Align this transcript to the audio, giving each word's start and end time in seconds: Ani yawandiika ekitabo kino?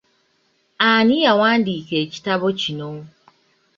Ani 0.91 1.15
yawandiika 1.25 1.93
ekitabo 2.03 2.47
kino? 2.61 2.91